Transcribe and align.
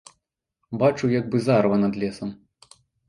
Бачу, 0.83 1.09
як 1.19 1.29
бы 1.35 1.41
зарыва 1.49 1.77
над 1.85 1.93
лесам. 2.05 2.29